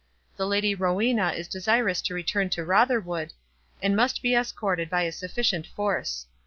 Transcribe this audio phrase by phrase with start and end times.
[0.35, 3.33] The Lady Rowena is desirous to return to Rotherwood,
[3.83, 6.25] and must be escorted by a sufficient force.